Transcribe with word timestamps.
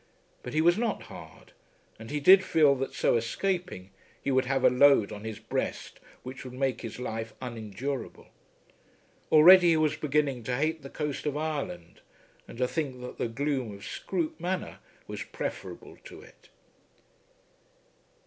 But 0.41 0.55
he 0.55 0.61
was 0.61 0.79
not 0.79 1.03
hard, 1.13 1.51
and 1.99 2.09
he 2.09 2.19
did 2.19 2.43
feel 2.43 2.73
that 2.77 2.95
so 2.95 3.17
escaping, 3.17 3.91
he 4.19 4.31
would 4.31 4.45
have 4.45 4.63
a 4.63 4.69
load 4.71 5.11
on 5.11 5.23
his 5.25 5.37
breast 5.37 5.99
which 6.23 6.43
would 6.43 6.55
make 6.55 6.81
his 6.81 6.97
life 6.97 7.35
unendurable. 7.39 8.25
Already 9.31 9.69
he 9.69 9.77
was 9.77 9.95
beginning 9.95 10.41
to 10.45 10.57
hate 10.57 10.81
the 10.81 10.89
coast 10.89 11.27
of 11.27 11.37
Ireland, 11.37 12.01
and 12.47 12.57
to 12.57 12.67
think 12.67 12.99
that 13.01 13.19
the 13.19 13.27
gloom 13.27 13.71
of 13.75 13.85
Scroope 13.85 14.39
Manor 14.39 14.79
was 15.05 15.21
preferable 15.21 15.97
to 16.05 16.19
it. 16.21 16.49